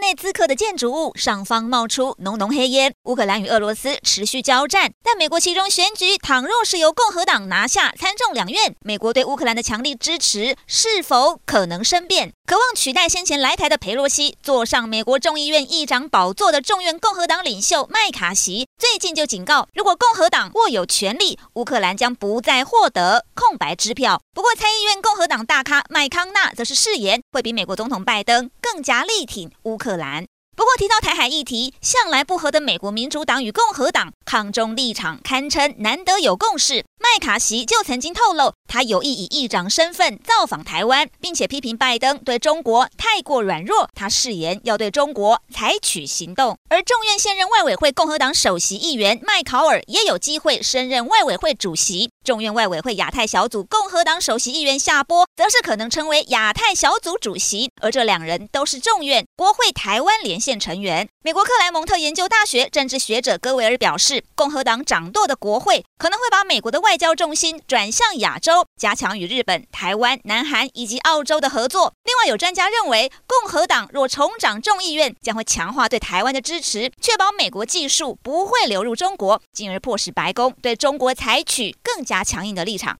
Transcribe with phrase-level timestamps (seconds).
[0.00, 4.90] 内兹克的建筑物上方冒出浓浓黑烟，乌克兰与俄罗斯持续交战。
[5.04, 12.32] 但美国其中选举倘若是由共和党拿下参众两院，美国对乌克兰的强力支持是否可能生变？
[12.46, 24.20] 渴望取代先前来台的裴洛西坐上美国众议院议长宝座的众院共和党领袖麦卡锡，最近就警告，如果共和党握有权力，乌克兰将不再获得空白支票。
[24.34, 30.24] 不过，参议院共和党大咖麦康纳则是誓言会比美国总统拜登更加力挺乌克荷兰。
[30.56, 36.84] 不过，提到台海议题，向来不和的美国民主党与共和党抗中立场堪称难得有共识。
[36.98, 43.88] 麦卡锡就曾经透露，他有意以议长身份造访台湾，并且批评拜登对中国太过软弱。
[43.94, 46.58] 他誓言要对中国采取行动。
[46.68, 52.10] 而众院现任外委会共和党首席议员麦考尔也有机会升任外委会主席。
[52.30, 57.72] 众院外委会亚太小组共和党首席议员夏波则是可能成为亚太小组主席。
[57.80, 61.08] 而这两人都是众院国会台湾连线成员。
[61.24, 71.92] 美国克莱蒙特研究大学政治学者戈维尔表示，共和党掌舵的国会可能会把美国的外交重心转向亚洲，加强与日本、台湾、南韩以及澳洲的合作。
[72.04, 82.88] 另外，有专家认为，共和党若重掌众议院，将会强化对台湾的支持，确保美国技术不会流入中国，进而迫使白宫对中国采取更加强硬的立场。